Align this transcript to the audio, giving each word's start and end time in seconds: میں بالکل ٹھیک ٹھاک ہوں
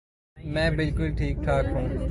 میں 0.37 0.69
بالکل 0.71 1.11
ٹھیک 1.17 1.43
ٹھاک 1.43 1.65
ہوں 1.73 1.87